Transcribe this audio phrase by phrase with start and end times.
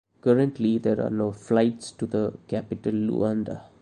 [0.21, 3.65] Currently, there are no flights to the capital Luanda.